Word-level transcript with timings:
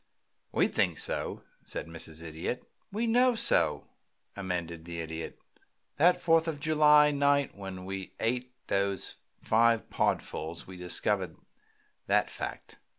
"We 0.51 0.67
think 0.67 0.97
so," 0.97 1.43
said 1.63 1.85
Mrs. 1.85 2.23
Idiot. 2.23 2.63
"We 2.91 3.05
know 3.05 3.35
so," 3.35 3.85
amended 4.35 4.83
the 4.83 4.99
Idiot. 4.99 5.37
"That 5.97 6.19
Fourth 6.19 6.47
of 6.47 6.59
July 6.59 7.11
night 7.11 7.53
when 7.55 7.85
we 7.85 8.15
ate 8.19 8.51
those 8.65 9.17
five 9.41 9.91
podfuls 9.91 10.65
we 10.65 10.75
discovered 10.75 11.37
that 12.07 12.31
fact. 12.31 12.79